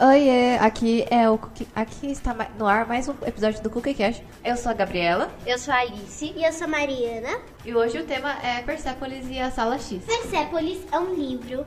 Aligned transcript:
Oiê, 0.00 0.56
aqui 0.58 1.06
é 1.08 1.30
o 1.30 1.38
Cookie- 1.38 1.68
aqui 1.74 2.10
está 2.10 2.34
no 2.58 2.66
ar 2.66 2.84
mais 2.86 3.08
um 3.08 3.14
episódio 3.24 3.62
do 3.62 3.70
Cookie 3.70 3.94
Cash. 3.94 4.20
Eu 4.44 4.56
sou 4.56 4.72
a 4.72 4.74
Gabriela 4.74 5.30
Eu 5.46 5.56
sou 5.56 5.72
a 5.72 5.78
Alice. 5.78 6.32
E 6.36 6.44
eu 6.44 6.52
sou 6.52 6.66
Mariana. 6.66 7.40
e 7.64 7.72
hoje 7.72 7.98
o 7.98 8.04
tema 8.04 8.32
é 8.42 8.60
Persepolis 8.62 9.24
e 9.30 9.38
a 9.38 9.52
Sala 9.52 9.78
X. 9.78 10.02
Persepolis 10.04 10.80
é 10.90 10.98
um 10.98 11.14
livro 11.14 11.64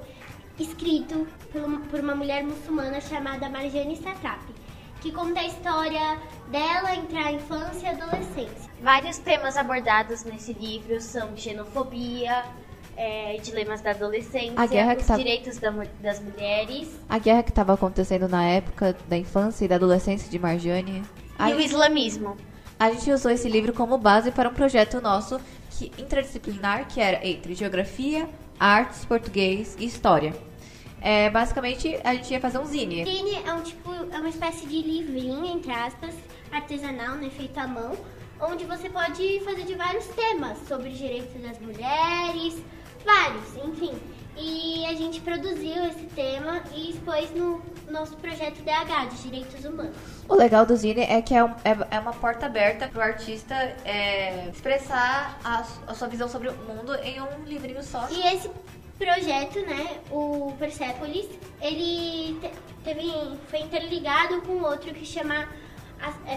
escrito 0.59 1.25
por 1.53 1.61
uma, 1.61 1.79
por 1.81 1.99
uma 2.01 2.15
mulher 2.15 2.43
muçulmana 2.43 2.99
chamada 2.99 3.47
Marjane 3.47 3.95
Satrapi, 3.95 4.53
que 4.99 5.09
conta 5.13 5.39
a 5.39 5.45
história 5.45 6.17
dela 6.49 6.95
entre 6.95 7.17
a 7.17 7.31
infância 7.31 7.85
e 7.85 7.87
a 7.87 7.91
adolescência. 8.03 8.69
Vários 8.81 9.17
temas 9.19 9.55
abordados 9.55 10.25
nesse 10.25 10.51
livro 10.51 10.99
são 10.99 11.35
xenofobia, 11.37 12.43
é, 12.97 13.37
dilemas 13.43 13.79
da 13.81 13.91
adolescência, 13.91 14.53
A 14.57 14.65
guerra 14.65 14.95
que 14.95 15.01
os 15.01 15.07
tá- 15.07 15.15
direitos 15.15 15.57
da 15.59 15.71
das 16.01 16.19
mulheres 16.19 16.89
A 17.07 17.19
guerra 17.19 17.43
que 17.43 17.51
estava 17.51 17.73
acontecendo 17.73 18.27
na 18.27 18.43
época 18.43 18.97
da 19.07 19.15
infância 19.15 19.63
e 19.65 19.67
da 19.67 19.75
adolescência 19.75 20.29
de 20.29 20.39
Marjane. 20.39 21.03
A, 21.37 21.51
e 21.51 21.53
o 21.53 21.59
islamismo. 21.61 22.35
a 22.79 22.89
gente 22.91 23.11
usou 23.11 23.31
esse 23.31 23.47
livro 23.47 23.71
como 23.71 23.97
base 23.97 24.31
para 24.31 24.49
um 24.49 24.53
projeto 24.53 24.99
nosso 24.99 25.39
que, 25.71 25.91
interdisciplinar 25.99 26.87
que 26.87 26.99
era 26.99 27.25
entre 27.25 27.53
geografia, 27.53 28.27
artes, 28.59 29.05
português 29.05 29.75
e 29.79 29.85
história. 29.85 30.33
É, 30.99 31.29
basicamente, 31.29 31.95
a 32.03 32.15
gente 32.15 32.31
ia 32.31 32.41
fazer 32.41 32.57
um 32.57 32.65
zine. 32.65 33.05
Zine 33.05 33.35
é 33.45 33.53
um 33.53 33.61
tipo, 33.61 33.91
é 34.11 34.17
uma 34.17 34.29
espécie 34.29 34.65
de 34.65 34.81
livrinho, 34.81 35.45
entre 35.45 35.71
aspas, 35.71 36.15
artesanal, 36.51 37.15
né, 37.17 37.29
feito 37.29 37.55
à 37.59 37.67
mão, 37.67 37.95
onde 38.41 38.65
você 38.65 38.89
pode 38.89 39.39
fazer 39.41 39.63
de 39.63 39.75
vários 39.75 40.07
temas, 40.07 40.57
sobre 40.67 40.89
os 40.89 40.97
direitos 40.97 41.39
das 41.39 41.59
mulheres, 41.59 42.55
vários, 43.11 43.55
enfim. 43.65 43.93
E 44.39 44.85
a 44.85 44.93
gente 44.93 45.19
produziu 45.21 45.83
esse 45.85 46.05
tema 46.15 46.61
e 46.75 46.91
expôs 46.91 47.31
no 47.31 47.59
nosso 47.89 48.15
projeto 48.17 48.61
DH, 48.61 49.05
de 49.09 49.23
Direitos 49.23 49.65
Humanos. 49.65 49.95
O 50.29 50.35
legal 50.35 50.63
do 50.63 50.75
Zine 50.75 51.01
é 51.01 51.19
que 51.23 51.33
é, 51.33 51.43
um- 51.43 51.55
é- 51.63 51.87
é 51.95 51.99
uma 51.99 52.13
porta 52.13 52.45
aberta 52.45 52.87
pro 52.87 53.01
artista 53.01 53.55
é, 53.83 54.47
expressar 54.53 55.39
a, 55.43 55.65
a 55.87 55.95
sua 55.95 56.07
visão 56.07 56.29
sobre 56.29 56.49
o 56.49 56.53
mundo 56.53 56.93
em 57.01 57.19
um 57.19 57.43
livrinho 57.45 57.81
só. 57.81 58.07
E 58.11 58.27
esse 58.35 58.51
projeto, 58.99 59.59
né, 59.61 59.97
o 60.11 60.53
Persepolis, 60.59 61.25
ele 61.59 62.37
te- 62.39 62.51
teve, 62.83 63.11
foi 63.49 63.61
interligado 63.61 64.41
com 64.43 64.61
outro 64.61 64.93
que 64.93 65.05
chama, 65.05 65.47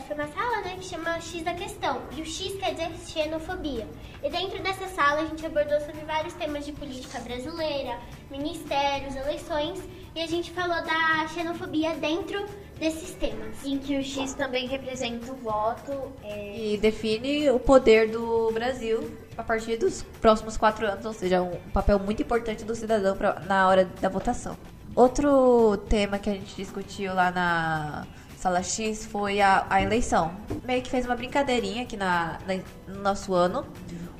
foi 0.06 0.16
uma 0.16 0.26
sala, 0.28 0.60
né, 0.62 0.76
que 0.78 0.84
chama 0.84 1.20
X 1.20 1.42
da 1.42 1.54
Questão. 1.54 2.00
E 2.16 2.22
o 2.22 2.26
X 2.26 2.54
quer 2.58 2.72
dizer 2.72 2.90
xenofobia. 3.06 3.86
E 4.22 4.30
dentro 4.30 4.62
dessa 4.62 4.86
sala 4.88 5.22
a 5.22 5.24
gente 5.26 5.44
abordou 5.44 5.80
sobre 5.80 6.04
vários 6.04 6.34
temas 6.34 6.64
de 6.64 6.72
política 6.72 7.18
brasileira, 7.20 7.98
ministérios, 8.30 9.14
eleições, 9.16 9.80
e 10.14 10.20
a 10.20 10.26
gente 10.26 10.50
falou 10.50 10.82
da 10.84 11.28
xenofobia 11.28 11.94
dentro 11.94 12.44
desses 12.78 13.10
temas. 13.14 13.64
Em 13.64 13.78
que 13.78 13.96
o 13.98 14.02
X 14.02 14.34
também 14.34 14.66
representa 14.66 15.30
o 15.32 15.36
voto. 15.36 16.12
é, 16.24 16.72
E 16.72 16.76
define 16.78 17.50
o 17.50 17.60
poder 17.60 18.10
do 18.10 18.50
Brasil 18.52 19.10
a 19.36 19.42
partir 19.42 19.76
dos 19.76 20.02
próximos 20.20 20.56
quatro 20.56 20.86
anos, 20.86 21.04
ou 21.04 21.12
seja, 21.12 21.42
um 21.42 21.56
papel 21.72 21.98
muito 21.98 22.22
importante 22.22 22.64
do 22.64 22.74
cidadão 22.74 23.16
pra- 23.16 23.40
na 23.46 23.68
hora 23.68 23.84
da 24.00 24.08
votação. 24.08 24.56
Outro 24.94 25.76
tema 25.88 26.18
que 26.18 26.28
a 26.28 26.32
gente 26.32 26.54
discutiu 26.56 27.14
lá 27.14 27.30
na 27.30 28.06
sala 28.40 28.62
X 28.62 29.04
foi 29.06 29.40
a, 29.40 29.66
a 29.68 29.82
eleição. 29.82 30.34
Meio 30.64 30.80
que 30.82 30.88
fez 30.90 31.04
uma 31.04 31.14
brincadeirinha 31.14 31.82
aqui 31.82 31.96
na, 31.96 32.38
na- 32.46 32.62
no 32.94 33.02
nosso 33.02 33.34
ano, 33.34 33.66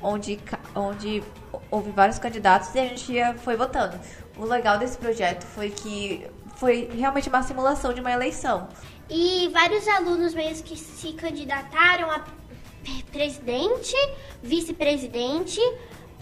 onde, 0.03 0.39
onde 0.75 1.23
houve 1.71 1.91
vários 1.91 2.19
candidatos 2.19 2.75
e 2.75 2.79
a 2.81 2.85
gente 2.87 3.13
ia, 3.13 3.35
foi 3.35 3.57
votando. 3.57 3.99
O 4.37 4.45
legal 4.45 4.79
desse 4.79 4.99
projeto 4.99 5.45
foi 5.45 5.71
que 5.71 6.27
foi 6.57 6.91
realmente 6.93 7.29
uma 7.31 7.43
simulação 7.43 7.95
de 7.95 8.01
uma 8.03 8.13
eleição. 8.13 8.69
E 9.09 9.49
vários 9.53 9.89
alunos 9.89 10.35
mesmo 10.35 10.65
que 10.65 10.77
se 10.77 11.13
candidataram 11.15 12.11
a 12.11 12.19
pre- 12.21 13.03
presidente, 13.11 13.97
vice-presidente, 14.43 15.61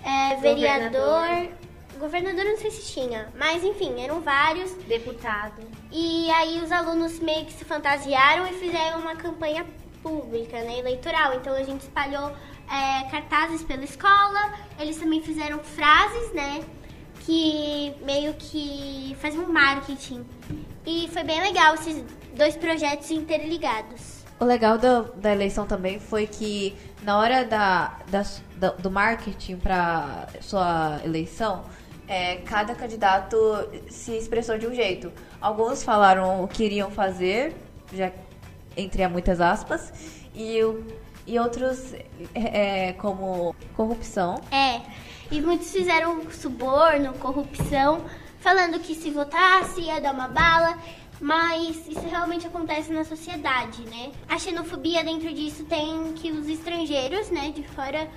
é, 0.04 0.36
vereador, 0.36 1.48
governador 1.98 2.44
não 2.44 2.56
sei 2.56 2.70
se 2.70 2.92
tinha, 2.92 3.28
mas 3.38 3.62
enfim, 3.64 4.00
eram 4.00 4.20
vários. 4.20 4.72
deputado. 4.86 5.60
E 5.92 6.30
aí 6.30 6.60
os 6.62 6.70
alunos 6.72 7.18
meio 7.20 7.44
que 7.46 7.52
se 7.52 7.64
fantasiaram 7.64 8.46
e 8.46 8.52
fizeram 8.54 9.00
uma 9.00 9.14
campanha 9.16 9.66
pública, 10.02 10.56
né, 10.62 10.78
eleitoral. 10.78 11.34
Então 11.34 11.52
a 11.54 11.62
gente 11.62 11.82
espalhou 11.82 12.30
é, 12.70 13.08
cartazes 13.10 13.62
pela 13.62 13.84
escola, 13.84 14.54
eles 14.78 14.96
também 14.96 15.22
fizeram 15.22 15.58
frases, 15.60 16.32
né, 16.32 16.62
que 17.20 17.94
meio 18.02 18.34
que 18.34 19.16
faziam 19.20 19.46
marketing. 19.52 20.24
E 20.86 21.08
foi 21.12 21.24
bem 21.24 21.40
legal 21.42 21.74
esses 21.74 22.02
dois 22.36 22.56
projetos 22.56 23.10
interligados. 23.10 24.18
O 24.40 24.44
legal 24.44 24.78
do- 24.78 25.12
da 25.16 25.32
eleição 25.32 25.66
também 25.66 25.98
foi 25.98 26.26
que 26.26 26.74
na 27.02 27.18
hora 27.18 27.44
da, 27.44 27.98
da- 28.08 28.24
da- 28.56 28.70
do 28.70 28.90
marketing 28.90 29.56
para 29.56 30.28
sua 30.40 31.00
eleição, 31.04 31.64
é, 32.08 32.36
cada 32.36 32.74
candidato 32.74 33.36
se 33.88 34.16
expressou 34.16 34.58
de 34.58 34.66
um 34.66 34.74
jeito. 34.74 35.12
Alguns 35.40 35.82
falaram 35.82 36.42
o 36.42 36.48
que 36.48 36.64
iriam 36.64 36.90
fazer, 36.90 37.54
já 37.92 38.10
entre 38.76 39.06
muitas 39.08 39.40
aspas, 39.40 39.92
e, 40.34 40.58
e 41.26 41.38
outros 41.38 41.92
é, 42.34 42.94
como 42.94 43.54
corrupção. 43.76 44.40
É, 44.50 44.80
e 45.30 45.40
muitos 45.40 45.70
fizeram 45.70 46.30
suborno, 46.30 47.12
corrupção, 47.14 48.04
falando 48.40 48.80
que 48.80 48.94
se 48.94 49.10
votasse 49.10 49.82
ia 49.82 50.00
dar 50.00 50.14
uma 50.14 50.28
bala, 50.28 50.78
mas 51.20 51.86
isso 51.88 52.06
realmente 52.08 52.46
acontece 52.46 52.92
na 52.92 53.04
sociedade, 53.04 53.82
né? 53.82 54.12
A 54.28 54.38
xenofobia 54.38 55.02
dentro 55.02 55.32
disso 55.32 55.64
tem 55.64 56.12
que 56.14 56.30
os 56.30 56.48
estrangeiros, 56.48 57.30
né, 57.30 57.50
de 57.50 57.62
fora 57.62 58.08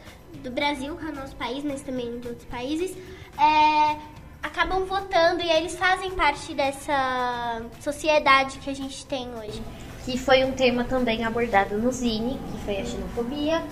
do 0.44 0.52
Brasil, 0.52 0.96
que 0.96 1.06
é 1.06 1.10
o 1.10 1.16
nosso 1.16 1.36
país, 1.36 1.64
mas 1.64 1.82
também 1.82 2.20
de 2.20 2.28
outros 2.28 2.46
países, 2.46 2.96
é, 3.38 3.98
acabam 4.42 4.86
votando 4.86 5.42
e 5.42 5.50
eles 5.50 5.76
fazem 5.76 6.12
parte 6.12 6.54
dessa 6.54 7.62
sociedade 7.80 8.60
que 8.60 8.70
a 8.70 8.74
gente 8.76 9.06
tem 9.06 9.28
hoje. 9.36 9.62
que 10.06 10.18
foi 10.18 10.44
um 10.44 10.52
tema 10.52 10.84
também 10.84 11.24
abordado 11.24 11.78
no 11.78 11.92
Zine, 11.92 12.40
que 12.52 12.66
foi 12.66 12.78
a 12.78 12.86
xenofobia. 12.86 13.64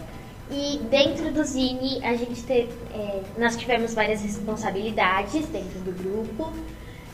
E 0.52 0.78
dentro 0.90 1.32
do 1.32 1.44
Zine, 1.44 2.04
a 2.04 2.16
gente 2.16 2.44
teve, 2.44 2.72
é, 2.94 3.22
nós 3.38 3.56
tivemos 3.56 3.94
várias 3.96 4.22
responsabilidades 4.22 5.48
dentro 5.48 5.80
do 5.80 5.92
grupo. 5.92 6.54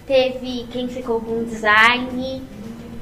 Teve 0.06 0.68
quem 0.72 0.88
ficou 0.88 1.20
com 1.20 1.40
o 1.40 1.46
design, 1.46 2.44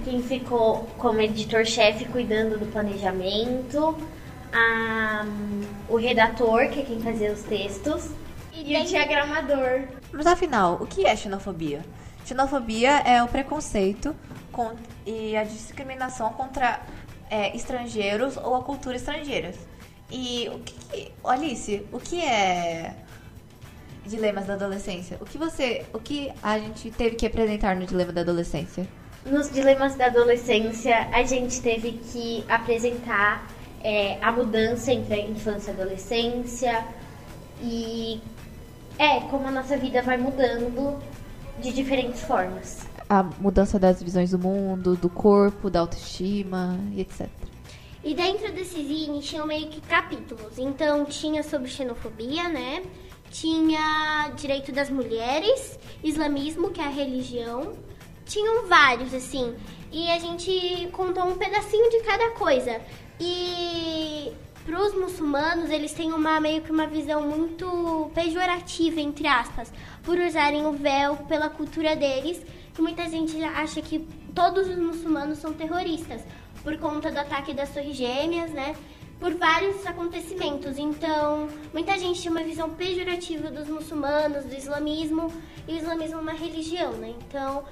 quem 0.05 0.21
ficou 0.21 0.87
como 0.97 1.19
editor-chefe 1.19 2.05
cuidando 2.05 2.57
do 2.57 2.65
planejamento, 2.71 3.97
a- 4.53 5.25
o 5.89 5.97
redator, 5.97 6.69
que 6.69 6.79
é 6.79 6.83
quem 6.83 7.01
fazia 7.01 7.31
os 7.31 7.41
textos, 7.43 8.09
e, 8.53 8.61
o 8.61 8.63
dentro- 8.65 8.87
diagramador. 8.89 9.81
Mas 10.13 10.25
afinal, 10.27 10.75
o 10.79 10.85
que 10.87 11.05
é 11.05 11.15
xenofobia? 11.15 11.83
Xenofobia 12.25 12.99
é 12.99 13.21
o 13.21 13.27
preconceito 13.27 14.15
con- 14.51 14.75
e 15.05 15.35
a 15.35 15.43
discriminação 15.43 16.29
contra 16.31 16.79
é, 17.29 17.55
estrangeiros 17.55 18.37
ou 18.37 18.55
a 18.55 18.61
cultura 18.63 18.95
estrangeiras. 18.95 19.55
E 20.11 20.47
o 20.53 20.59
que, 20.59 20.73
que- 20.73 21.11
Alice, 21.23 21.83
o 21.91 21.99
que 21.99 22.21
é 22.23 22.93
dilemas 24.05 24.45
da 24.45 24.53
adolescência? 24.53 25.17
O 25.21 25.25
que 25.25 25.37
você, 25.37 25.85
o 25.93 25.99
que 25.99 26.31
a 26.41 26.59
gente 26.59 26.91
teve 26.91 27.15
que 27.15 27.25
apresentar 27.25 27.75
no 27.75 27.85
dilema 27.85 28.11
da 28.11 28.21
adolescência? 28.21 28.87
Nos 29.25 29.49
dilemas 29.49 29.95
da 29.95 30.07
adolescência, 30.07 31.07
a 31.11 31.23
gente 31.23 31.61
teve 31.61 31.93
que 31.93 32.43
apresentar 32.49 33.47
é, 33.81 34.17
a 34.21 34.31
mudança 34.31 34.91
entre 34.91 35.13
a 35.13 35.19
infância 35.19 35.71
e 35.71 35.73
a 35.73 35.81
adolescência 35.81 36.85
e 37.61 38.21
é 38.97 39.21
como 39.21 39.47
a 39.47 39.51
nossa 39.51 39.77
vida 39.77 40.01
vai 40.01 40.17
mudando 40.17 40.99
de 41.61 41.71
diferentes 41.71 42.21
formas. 42.21 42.85
A 43.09 43.23
mudança 43.23 43.77
das 43.79 44.01
visões 44.01 44.31
do 44.31 44.39
mundo, 44.39 44.95
do 44.95 45.09
corpo, 45.09 45.69
da 45.69 45.79
autoestima 45.79 46.77
e 46.93 47.01
etc. 47.01 47.29
E 48.03 48.13
dentro 48.13 48.51
desse 48.51 48.83
zine 48.85 49.21
tinham 49.21 49.47
meio 49.47 49.69
que 49.69 49.79
capítulos. 49.81 50.57
Então 50.57 51.05
tinha 51.05 51.41
sobre 51.41 51.69
xenofobia, 51.69 52.49
né? 52.49 52.83
Tinha 53.33 54.31
direito 54.35 54.71
das 54.71 54.91
mulheres, 54.91 55.79
islamismo, 56.03 56.69
que 56.69 56.79
é 56.79 56.83
a 56.83 56.89
religião. 56.89 57.73
Tinham 58.25 58.67
vários, 58.67 59.11
assim. 59.11 59.55
E 59.91 60.07
a 60.11 60.19
gente 60.19 60.87
contou 60.91 61.25
um 61.25 61.35
pedacinho 61.35 61.89
de 61.89 62.01
cada 62.01 62.29
coisa. 62.35 62.79
E 63.19 64.31
pros 64.63 64.93
muçulmanos, 64.93 65.71
eles 65.71 65.93
têm 65.93 66.13
uma 66.13 66.39
meio 66.39 66.61
que 66.61 66.71
uma 66.71 66.85
visão 66.85 67.27
muito 67.27 68.11
pejorativa, 68.13 69.01
entre 69.01 69.25
aspas, 69.25 69.73
por 70.03 70.15
usarem 70.19 70.67
o 70.67 70.71
véu 70.71 71.17
pela 71.27 71.49
cultura 71.49 71.95
deles. 71.95 72.39
E 72.77 72.81
muita 72.83 73.09
gente 73.09 73.43
acha 73.43 73.81
que 73.81 73.97
todos 74.35 74.67
os 74.69 74.77
muçulmanos 74.77 75.39
são 75.39 75.53
terroristas 75.53 76.21
por 76.61 76.77
conta 76.77 77.11
do 77.11 77.19
ataque 77.19 77.51
das 77.51 77.73
Torres 77.73 77.97
Gêmeas, 77.97 78.51
né? 78.51 78.75
Por 79.23 79.35
vários 79.35 79.87
acontecimentos. 79.87 80.77
Então, 80.77 81.47
muita 81.71 81.97
gente 81.97 82.21
tem 82.21 82.29
uma 82.29 82.43
visão 82.43 82.69
pejorativa 82.71 83.49
dos 83.49 83.69
muçulmanos, 83.69 84.43
do 84.43 84.53
islamismo, 84.53 85.31
e 85.65 85.75
o 85.75 85.77
islamismo 85.77 86.17
é 86.17 86.21
uma 86.21 86.33
religião, 86.33 86.91
né? 86.91 87.13
Então, 87.25 87.63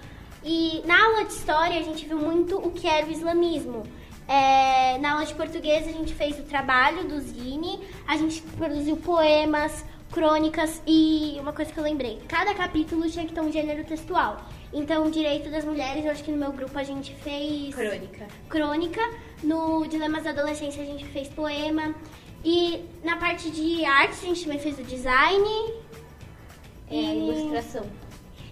E 0.44 0.81
na 0.86 0.98
aula 1.07 1.25
de 1.25 1.33
história 1.33 1.77
a 1.77 1.83
gente 1.83 2.06
viu 2.06 2.18
muito 2.18 2.57
o 2.57 2.71
que 2.71 2.88
era 2.88 3.06
o 3.06 3.12
islamismo. 3.12 3.83
É, 4.30 4.98
na 5.00 5.12
aula 5.12 5.25
de 5.25 5.36
português 5.36 5.86
a 5.89 5.92
gente 5.92 6.13
fez 6.13 6.39
o 6.39 6.44
trabalho 6.44 7.03
do 7.03 7.19
Zine, 7.19 7.81
a 8.07 8.15
gente 8.15 8.42
produziu 8.42 8.95
poemas, 8.95 9.83
crônicas 10.09 10.81
e 10.88 11.38
uma 11.39 11.51
coisa 11.51 11.71
que 11.71 11.77
eu 11.77 11.83
lembrei: 11.83 12.21
cada 12.30 12.53
capítulo 12.56 13.09
tinha 13.09 13.25
que 13.25 13.33
ter 13.33 13.42
um 13.42 13.51
gênero 13.51 13.83
textual. 13.83 14.42
Então, 14.73 15.09
direito 15.09 15.50
das 15.50 15.65
mulheres, 15.65 16.06
eu 16.06 16.12
acho 16.12 16.23
que 16.23 16.31
no 16.31 16.38
meu 16.38 16.51
grupo 16.51 16.77
a 16.77 16.83
gente 16.83 17.13
fez. 17.15 17.75
Crônica. 17.75 18.27
Crônica. 18.47 19.01
No 19.44 19.85
Dilemas 19.88 20.23
da 20.23 20.29
Adolescência 20.29 20.81
a 20.81 20.85
gente 20.85 21.06
fez 21.06 21.27
poema. 21.27 21.94
E 22.44 22.85
na 23.03 23.18
parte 23.18 23.51
de 23.51 23.83
arte 23.83 24.13
a 24.13 24.27
gente 24.27 24.44
também 24.44 24.59
fez 24.59 24.79
o 24.79 24.83
design. 24.83 25.73
É 26.89 26.95
a 26.95 27.15
ilustração. 27.15 27.85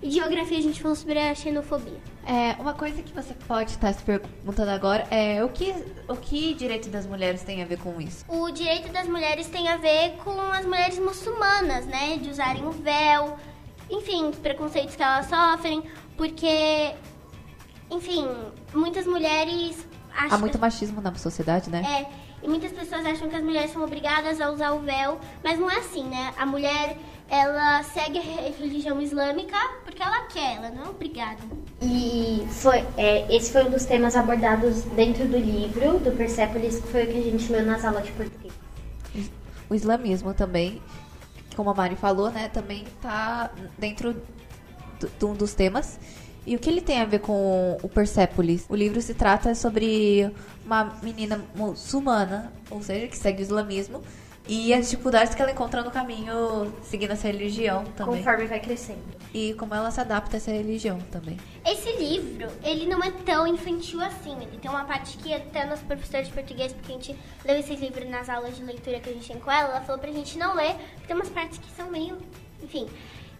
E 0.01 0.09
geografia 0.09 0.57
a 0.57 0.61
gente 0.61 0.81
falou 0.81 0.95
sobre 0.95 1.19
a 1.19 1.35
xenofobia. 1.35 1.99
É, 2.25 2.55
uma 2.61 2.73
coisa 2.73 3.01
que 3.01 3.11
você 3.13 3.33
pode 3.47 3.71
estar 3.71 3.91
se 3.93 4.03
perguntando 4.03 4.69
agora 4.71 5.05
é 5.09 5.43
o 5.43 5.49
que, 5.49 5.73
o 6.07 6.15
que 6.15 6.53
direito 6.53 6.89
das 6.89 7.05
mulheres 7.05 7.41
tem 7.43 7.61
a 7.61 7.65
ver 7.65 7.79
com 7.79 7.99
isso? 7.99 8.23
O 8.29 8.49
direito 8.51 8.91
das 8.91 9.07
mulheres 9.07 9.47
tem 9.47 9.67
a 9.67 9.77
ver 9.77 10.15
com 10.23 10.39
as 10.39 10.65
mulheres 10.65 10.99
muçulmanas, 10.99 11.85
né? 11.85 12.17
De 12.17 12.29
usarem 12.29 12.65
o 12.65 12.71
véu, 12.71 13.37
enfim, 13.89 14.29
os 14.29 14.37
preconceitos 14.37 14.95
que 14.95 15.03
elas 15.03 15.25
sofrem, 15.25 15.83
porque, 16.19 16.95
enfim, 17.89 18.27
muitas 18.73 19.07
mulheres 19.07 19.87
acham. 20.13 20.35
Há 20.35 20.37
muito 20.37 20.59
machismo 20.59 20.99
na 20.99 21.15
sociedade, 21.15 21.69
né? 21.69 21.81
É, 21.81 22.45
e 22.45 22.49
muitas 22.49 22.73
pessoas 22.73 23.05
acham 23.05 23.29
que 23.29 23.37
as 23.37 23.41
mulheres 23.41 23.71
são 23.71 23.81
obrigadas 23.81 24.41
a 24.41 24.51
usar 24.51 24.71
o 24.73 24.79
véu, 24.79 25.17
mas 25.41 25.57
não 25.57 25.71
é 25.71 25.77
assim, 25.77 26.03
né? 26.03 26.33
A 26.37 26.45
mulher, 26.45 26.97
ela 27.29 27.81
segue 27.83 28.19
a 28.19 28.51
religião 28.51 29.01
islâmica 29.01 29.55
porque 29.85 30.03
ela 30.03 30.25
quer, 30.25 30.57
ela 30.57 30.69
não 30.71 30.87
é 30.87 30.89
obrigada. 30.89 31.39
E 31.81 32.45
foi, 32.49 32.85
é, 32.97 33.33
esse 33.33 33.53
foi 33.53 33.63
um 33.63 33.71
dos 33.71 33.85
temas 33.85 34.17
abordados 34.17 34.83
dentro 34.97 35.25
do 35.25 35.37
livro 35.37 35.99
do 35.99 36.11
Persepolis, 36.17 36.81
que 36.81 36.87
foi 36.89 37.03
o 37.05 37.07
que 37.07 37.17
a 37.17 37.31
gente 37.31 37.49
leu 37.49 37.65
nas 37.65 37.85
aulas 37.85 38.05
de 38.05 38.11
português. 38.11 38.53
O 39.69 39.73
islamismo 39.73 40.33
também, 40.33 40.81
como 41.55 41.69
a 41.69 41.73
Mari 41.73 41.95
falou, 41.95 42.29
né, 42.29 42.49
também 42.49 42.83
está 42.83 43.51
dentro 43.77 44.21
de 44.99 45.25
um 45.25 45.33
dos 45.33 45.53
temas. 45.53 45.99
E 46.45 46.55
o 46.55 46.59
que 46.59 46.69
ele 46.69 46.81
tem 46.81 46.99
a 46.99 47.05
ver 47.05 47.19
com 47.19 47.77
o 47.83 47.89
Persepolis? 47.89 48.65
O 48.69 48.75
livro 48.75 49.01
se 49.01 49.13
trata 49.13 49.53
sobre 49.53 50.31
uma 50.65 50.97
menina 51.03 51.39
muçulmana, 51.55 52.51
ou 52.69 52.81
seja, 52.81 53.07
que 53.07 53.17
segue 53.17 53.41
o 53.41 53.43
islamismo, 53.43 54.01
e 54.47 54.73
as 54.73 54.89
dificuldades 54.89 55.35
que 55.35 55.41
ela 55.43 55.51
encontra 55.51 55.83
no 55.83 55.91
caminho 55.91 56.73
seguindo 56.81 57.11
essa 57.11 57.27
religião 57.27 57.83
também. 57.95 58.17
Conforme 58.17 58.47
vai 58.47 58.59
crescendo. 58.59 59.03
E 59.31 59.53
como 59.53 59.75
ela 59.75 59.91
se 59.91 60.01
adapta 60.01 60.37
a 60.37 60.37
essa 60.37 60.49
religião 60.49 60.97
também. 61.11 61.37
Esse 61.63 61.91
livro, 61.97 62.47
ele 62.63 62.87
não 62.87 63.03
é 63.03 63.11
tão 63.11 63.45
infantil 63.45 64.01
assim. 64.01 64.35
Ele 64.41 64.57
tem 64.59 64.71
uma 64.71 64.85
parte 64.85 65.17
que 65.17 65.31
até 65.31 65.65
nosso 65.65 65.85
professor 65.85 66.23
de 66.23 66.31
português, 66.31 66.73
porque 66.73 66.91
a 66.91 66.95
gente 66.95 67.15
leu 67.45 67.59
esses 67.59 67.79
livros 67.79 68.09
nas 68.09 68.27
aulas 68.27 68.55
de 68.55 68.63
leitura 68.63 68.99
que 68.99 69.11
a 69.11 69.13
gente 69.13 69.27
tem 69.27 69.39
com 69.39 69.51
ela, 69.51 69.69
ela 69.69 69.81
falou 69.81 70.01
pra 70.01 70.11
gente 70.11 70.35
não 70.35 70.55
ler, 70.55 70.73
porque 70.93 71.05
tem 71.05 71.15
umas 71.15 71.29
partes 71.29 71.59
que 71.59 71.69
são 71.75 71.91
meio, 71.91 72.17
enfim, 72.63 72.87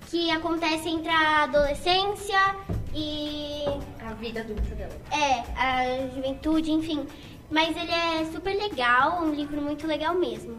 que 0.10 0.32
acontecem 0.32 0.96
entre 0.96 1.10
a 1.10 1.44
adolescência 1.44 2.56
e 2.94 3.64
A 4.00 4.14
vida 4.14 4.42
adulta 4.42 4.76
dela. 4.76 4.92
é, 5.12 5.44
a 5.56 6.08
juventude, 6.16 6.72
enfim. 6.72 7.06
Mas 7.52 7.76
ele 7.76 7.92
é 7.92 8.26
super 8.32 8.56
legal, 8.56 9.24
um 9.24 9.32
livro 9.34 9.62
muito 9.62 9.88
legal 9.88 10.14
mesmo. 10.16 10.58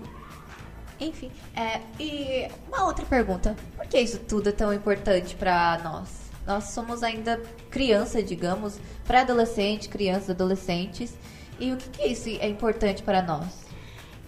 Enfim, 0.99 1.31
é, 1.56 1.81
e 1.99 2.49
uma 2.69 2.85
outra 2.85 3.06
pergunta. 3.06 3.56
Por 3.76 3.87
que 3.87 3.99
isso 3.99 4.19
tudo 4.19 4.49
é 4.50 4.52
tão 4.52 4.73
importante 4.73 5.35
pra 5.35 5.81
nós? 5.82 6.31
Nós 6.47 6.64
somos 6.64 7.02
ainda 7.02 7.41
criança, 7.70 8.23
digamos, 8.23 8.79
pré-adolescente, 9.06 9.88
crianças, 9.88 10.31
adolescentes. 10.31 11.14
E 11.58 11.73
o 11.73 11.76
que, 11.76 11.88
que 11.91 12.06
isso 12.06 12.29
é 12.29 12.49
importante 12.49 13.02
para 13.02 13.23
nós? 13.23 13.47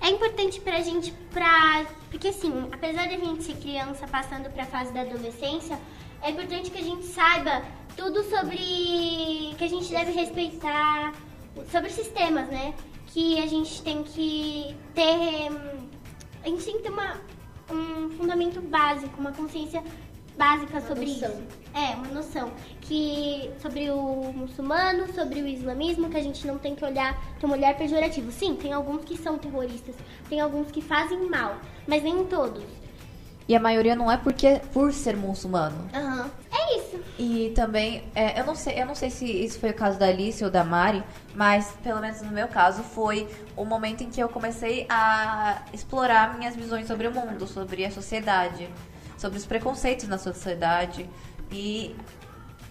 É 0.02 0.10
importante 0.10 0.60
pra 0.60 0.80
gente, 0.80 1.12
pra... 1.30 1.86
porque 2.10 2.28
assim, 2.28 2.68
apesar 2.72 3.06
de 3.06 3.14
a 3.14 3.18
gente 3.18 3.44
ser 3.44 3.54
criança 3.54 4.04
passando 4.08 4.50
pra 4.52 4.64
fase 4.66 4.92
da 4.92 5.02
adolescência, 5.02 5.78
é 6.20 6.30
importante 6.30 6.72
que 6.72 6.78
a 6.78 6.82
gente 6.82 7.04
saiba 7.06 7.62
tudo 7.96 8.22
sobre 8.24 9.54
que 9.56 9.64
a 9.64 9.68
gente 9.68 9.88
deve 9.90 10.10
respeitar, 10.10 11.12
sobre 11.70 11.88
sistemas, 11.90 12.48
né? 12.48 12.74
Que 13.06 13.38
a 13.40 13.46
gente 13.46 13.80
tem 13.82 14.02
que 14.02 14.74
ter. 14.92 15.52
hum, 15.52 15.88
A 16.44 16.48
gente 16.48 16.64
tem 16.64 16.76
que 16.78 16.82
ter 16.82 16.90
uma, 16.90 17.20
um 17.70 18.10
fundamento 18.10 18.60
básico, 18.60 19.20
uma 19.20 19.30
consciência 19.32 19.84
básica 20.36 20.80
sobre 20.80 21.06
noção. 21.06 21.30
isso. 21.30 21.42
É, 21.74 21.94
uma 21.94 22.08
noção. 22.08 22.50
Que 22.80 23.50
sobre 23.60 23.90
o 23.90 24.32
muçulmano, 24.34 25.12
sobre 25.14 25.40
o 25.40 25.46
islamismo, 25.46 26.10
que 26.10 26.16
a 26.16 26.22
gente 26.22 26.46
não 26.46 26.58
tem 26.58 26.74
que 26.74 26.84
olhar, 26.84 27.18
ter 27.38 27.46
um 27.46 27.52
olhar 27.52 27.76
pejorativo. 27.76 28.30
Sim, 28.30 28.54
tem 28.54 28.72
alguns 28.72 29.04
que 29.04 29.16
são 29.16 29.38
terroristas, 29.38 29.94
tem 30.28 30.40
alguns 30.40 30.70
que 30.70 30.80
fazem 30.82 31.28
mal, 31.28 31.56
mas 31.86 32.02
nem 32.02 32.24
todos. 32.26 32.62
E 33.48 33.56
a 33.56 33.60
maioria 33.60 33.96
não 33.96 34.10
é 34.10 34.16
porque 34.16 34.60
por 34.72 34.92
ser 34.92 35.16
muçulmano. 35.16 35.88
Aham. 35.92 36.30
É 36.52 36.78
isso. 36.78 37.00
E 37.18 37.52
também, 37.54 38.04
é, 38.14 38.40
eu 38.40 38.44
não 38.46 38.54
sei, 38.54 38.80
eu 38.80 38.86
não 38.86 38.94
sei 38.94 39.10
se 39.10 39.24
isso 39.24 39.58
foi 39.58 39.70
o 39.70 39.74
caso 39.74 39.98
da 39.98 40.06
Alice 40.06 40.44
ou 40.44 40.50
da 40.50 40.62
Mari, 40.62 41.02
mas 41.34 41.72
pelo 41.82 42.00
menos 42.00 42.22
no 42.22 42.30
meu 42.30 42.46
caso 42.46 42.82
foi 42.82 43.28
o 43.56 43.64
momento 43.64 44.02
em 44.04 44.10
que 44.10 44.20
eu 44.20 44.28
comecei 44.28 44.86
a 44.88 45.62
explorar 45.72 46.38
minhas 46.38 46.54
visões 46.54 46.86
sobre 46.86 47.08
o 47.08 47.12
mundo, 47.12 47.46
sobre 47.46 47.84
a 47.84 47.90
sociedade, 47.90 48.68
sobre 49.22 49.38
os 49.38 49.46
preconceitos 49.46 50.08
na 50.08 50.18
sociedade 50.18 51.08
e 51.52 51.94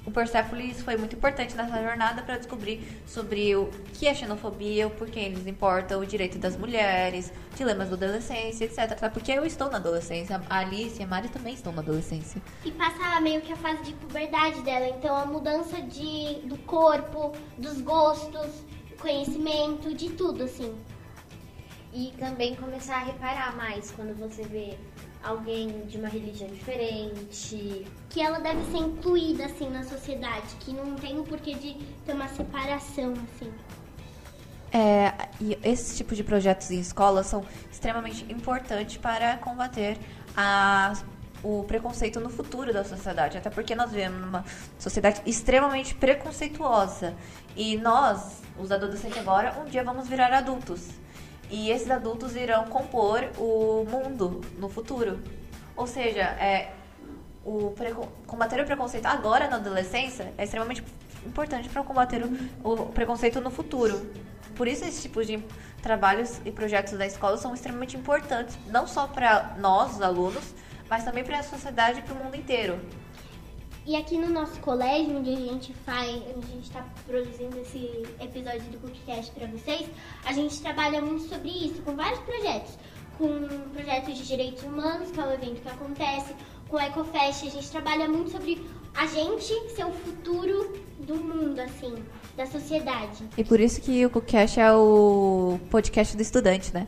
o 0.05 0.11
Persepolis 0.11 0.81
foi 0.81 0.97
muito 0.97 1.15
importante 1.15 1.55
nessa 1.55 1.81
jornada 1.81 2.23
para 2.23 2.35
descobrir 2.37 3.01
sobre 3.05 3.55
o 3.55 3.69
que 3.93 4.07
é 4.07 4.13
xenofobia, 4.13 4.87
o 4.87 4.89
porquê 4.89 5.19
eles 5.19 5.47
importam, 5.47 6.01
o 6.01 6.05
direito 6.05 6.37
das 6.39 6.57
mulheres, 6.57 7.31
dilemas 7.55 7.89
da 7.89 7.95
adolescência, 7.95 8.65
etc. 8.65 9.09
Porque 9.13 9.31
eu 9.31 9.45
estou 9.45 9.69
na 9.69 9.77
adolescência, 9.77 10.41
a 10.49 10.57
Alice 10.57 10.99
e 10.99 11.03
a 11.03 11.07
Mari 11.07 11.29
também 11.29 11.53
estão 11.53 11.71
na 11.71 11.81
adolescência. 11.81 12.41
E 12.65 12.71
passa 12.71 13.21
meio 13.21 13.41
que 13.41 13.53
a 13.53 13.55
fase 13.55 13.83
de 13.83 13.93
puberdade 13.93 14.61
dela, 14.63 14.87
então 14.89 15.15
a 15.15 15.25
mudança 15.25 15.79
de, 15.81 16.41
do 16.47 16.57
corpo, 16.65 17.31
dos 17.57 17.79
gostos, 17.79 18.65
conhecimento, 18.99 19.93
de 19.93 20.09
tudo, 20.09 20.43
assim. 20.43 20.75
E 21.93 22.13
também 22.17 22.55
começar 22.55 22.95
a 22.95 23.03
reparar 23.03 23.55
mais 23.55 23.91
quando 23.91 24.17
você 24.17 24.43
vê 24.43 24.77
alguém 25.23 25.85
de 25.87 25.97
uma 25.97 26.07
religião 26.07 26.49
diferente. 26.49 27.85
Que 28.09 28.21
ela 28.21 28.39
deve 28.39 28.63
ser 28.71 28.77
incluída, 28.77 29.45
assim, 29.45 29.69
na 29.69 29.83
sociedade, 29.83 30.55
que 30.59 30.71
não 30.73 30.95
tem 30.95 31.19
o 31.19 31.23
porquê 31.23 31.53
de 31.53 31.73
ter 32.05 32.13
uma 32.13 32.27
separação, 32.29 33.13
assim. 33.13 33.51
É, 34.73 35.13
e 35.41 35.59
esse 35.63 35.97
tipo 35.97 36.15
de 36.15 36.23
projetos 36.23 36.71
em 36.71 36.79
escolas 36.79 37.27
são 37.27 37.43
extremamente 37.69 38.25
importantes 38.31 38.95
para 38.95 39.35
combater 39.37 39.97
a, 40.35 40.93
o 41.43 41.65
preconceito 41.65 42.21
no 42.21 42.29
futuro 42.29 42.71
da 42.71 42.85
sociedade. 42.85 43.37
Até 43.37 43.49
porque 43.49 43.75
nós 43.75 43.91
vivemos 43.91 44.21
numa 44.21 44.45
sociedade 44.79 45.21
extremamente 45.25 45.93
preconceituosa. 45.93 47.13
E 47.55 47.75
nós, 47.75 48.41
os 48.57 48.71
adolescentes 48.71 49.17
agora, 49.17 49.59
um 49.59 49.65
dia 49.65 49.83
vamos 49.83 50.07
virar 50.07 50.31
adultos. 50.31 51.00
E 51.51 51.69
esses 51.69 51.91
adultos 51.91 52.35
irão 52.35 52.65
compor 52.65 53.29
o 53.37 53.85
mundo 53.85 54.39
no 54.57 54.69
futuro. 54.69 55.19
Ou 55.75 55.85
seja, 55.85 56.21
é, 56.21 56.71
o 57.45 57.75
combater 58.25 58.61
o 58.61 58.65
preconceito 58.65 59.05
agora 59.05 59.49
na 59.49 59.57
adolescência 59.57 60.33
é 60.37 60.45
extremamente 60.45 60.81
importante 61.25 61.67
para 61.67 61.83
combater 61.83 62.23
o, 62.23 62.73
o 62.73 62.85
preconceito 62.87 63.41
no 63.41 63.51
futuro. 63.51 64.09
Por 64.55 64.67
isso, 64.67 64.85
esse 64.85 65.01
tipo 65.01 65.23
de 65.23 65.43
trabalhos 65.81 66.39
e 66.45 66.51
projetos 66.51 66.93
da 66.93 67.05
escola 67.05 67.35
são 67.37 67.53
extremamente 67.53 67.97
importantes, 67.97 68.57
não 68.67 68.87
só 68.87 69.07
para 69.07 69.55
nós, 69.59 69.95
os 69.95 70.01
alunos, 70.01 70.53
mas 70.89 71.03
também 71.03 71.23
para 71.23 71.39
a 71.39 71.43
sociedade 71.43 71.99
e 71.99 72.01
para 72.01 72.13
o 72.13 72.23
mundo 72.23 72.35
inteiro. 72.35 72.79
E 73.85 73.95
aqui 73.95 74.15
no 74.15 74.29
nosso 74.29 74.59
colégio, 74.59 75.17
onde 75.17 75.31
a 75.31 75.35
gente 75.35 75.73
faz, 75.73 76.09
onde 76.35 76.45
a 76.45 76.53
gente 76.53 76.63
está 76.63 76.85
produzindo 77.07 77.57
esse 77.59 78.03
episódio 78.19 78.61
do 78.71 78.77
CookieCast 78.79 79.31
para 79.31 79.47
vocês, 79.47 79.89
a 80.23 80.31
gente 80.33 80.61
trabalha 80.61 81.01
muito 81.01 81.27
sobre 81.27 81.49
isso, 81.49 81.81
com 81.81 81.95
vários 81.95 82.19
projetos. 82.19 82.77
Com 83.17 83.47
projetos 83.73 84.17
de 84.17 84.27
direitos 84.27 84.63
humanos, 84.63 85.09
que 85.09 85.19
é 85.19 85.25
o 85.25 85.31
evento 85.31 85.61
que 85.61 85.67
acontece, 85.67 86.35
com 86.69 86.77
o 86.77 86.79
EcoFest, 86.79 87.47
a 87.47 87.49
gente 87.49 87.71
trabalha 87.71 88.07
muito 88.07 88.29
sobre 88.29 88.63
a 88.95 89.07
gente 89.07 89.69
ser 89.75 89.85
o 89.85 89.91
futuro 89.91 90.73
do 90.99 91.15
mundo, 91.15 91.59
assim, 91.59 91.95
da 92.37 92.45
sociedade. 92.45 93.27
E 93.35 93.43
por 93.43 93.59
isso 93.59 93.81
que 93.81 94.05
o 94.05 94.11
Cookcast 94.11 94.59
é 94.59 94.71
o 94.73 95.59
podcast 95.71 96.15
do 96.15 96.21
estudante, 96.21 96.71
né? 96.71 96.87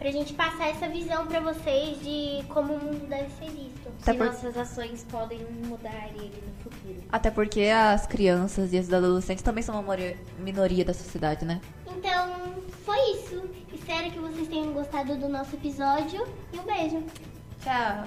Pra 0.00 0.10
gente 0.10 0.32
passar 0.32 0.68
essa 0.70 0.88
visão 0.88 1.26
pra 1.26 1.38
vocês 1.40 2.00
de 2.02 2.42
como 2.48 2.72
o 2.72 2.78
mundo 2.82 3.06
deve 3.06 3.28
ser 3.34 3.50
visto. 3.50 3.88
Até 4.02 4.12
que 4.12 4.18
por- 4.18 4.26
nossas 4.28 4.56
ações 4.56 5.04
podem 5.04 5.40
mudar 5.66 6.08
ele 6.14 6.42
no 6.46 6.62
futuro. 6.64 6.96
Até 7.12 7.30
porque 7.30 7.64
as 7.64 8.06
crianças 8.06 8.72
e 8.72 8.78
os 8.78 8.92
adolescentes 8.92 9.42
também 9.44 9.62
são 9.62 9.78
uma 9.78 9.96
minoria 10.38 10.84
da 10.86 10.94
sociedade, 10.94 11.44
né? 11.44 11.60
Então, 11.86 12.54
foi 12.84 12.96
isso. 13.12 13.42
Espero 13.74 14.10
que 14.10 14.18
vocês 14.18 14.48
tenham 14.48 14.72
gostado 14.72 15.16
do 15.18 15.28
nosso 15.28 15.54
episódio 15.54 16.26
e 16.52 16.58
um 16.58 16.62
beijo. 16.64 17.04
Tchau! 17.62 18.06